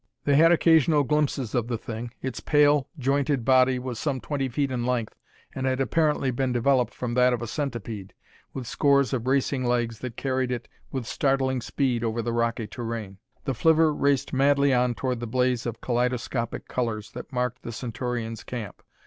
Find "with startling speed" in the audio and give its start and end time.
10.91-12.03